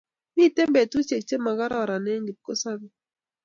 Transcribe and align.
miten 0.35 0.67
betushiek 0.75 1.23
che 1.27 1.35
makararan 1.45 2.05
en 2.13 2.23
kipkosabe. 2.27 2.87